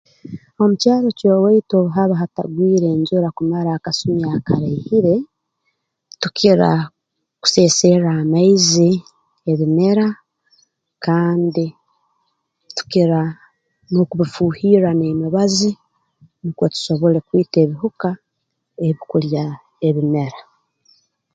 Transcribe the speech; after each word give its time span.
Omu 0.61 0.73
kyaro 0.81 1.07
eky'owaitu 1.11 1.73
obu 1.75 1.89
haba 1.97 2.15
hatagwire 2.21 2.89
njura 2.99 3.29
kumara 3.37 3.69
akasumi 3.73 4.23
akaraihire 4.37 5.13
tukira 6.21 6.69
kuseserra 7.41 8.11
amaizi 8.23 8.91
ebimera 9.51 10.07
kandi 11.05 11.65
tukira 12.77 13.21
n'okubifuuhirra 13.89 14.89
n'emibazi 14.95 15.69
nukwo 16.41 16.65
tusobole 16.73 17.17
kwita 17.27 17.57
ebihuka 17.65 18.09
ebikulya 18.87 19.45
ebimera 19.87 20.39